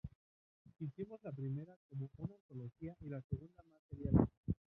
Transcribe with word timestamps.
Hicimos 0.79 1.21
la 1.21 1.31
primera 1.31 1.77
como 1.87 2.09
una 2.17 2.33
antología 2.33 2.97
y 3.01 3.09
la 3.09 3.21
segunda 3.21 3.61
más 3.71 3.83
serial. 3.87 4.27